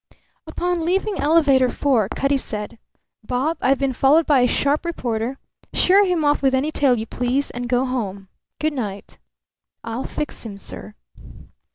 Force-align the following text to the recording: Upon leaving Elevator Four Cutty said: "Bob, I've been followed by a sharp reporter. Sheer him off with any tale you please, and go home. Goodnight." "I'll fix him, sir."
Upon 0.47 0.83
leaving 0.83 1.19
Elevator 1.19 1.69
Four 1.69 2.09
Cutty 2.09 2.35
said: 2.37 2.79
"Bob, 3.23 3.57
I've 3.61 3.77
been 3.77 3.93
followed 3.93 4.25
by 4.25 4.39
a 4.39 4.47
sharp 4.47 4.83
reporter. 4.83 5.37
Sheer 5.75 6.05
him 6.05 6.25
off 6.25 6.41
with 6.41 6.55
any 6.55 6.71
tale 6.71 6.97
you 6.97 7.05
please, 7.05 7.51
and 7.51 7.69
go 7.69 7.85
home. 7.85 8.27
Goodnight." 8.59 9.19
"I'll 9.83 10.05
fix 10.05 10.43
him, 10.43 10.57
sir." 10.57 10.95